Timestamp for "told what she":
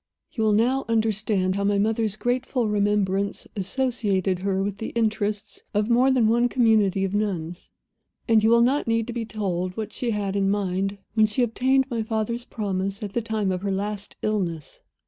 9.25-10.09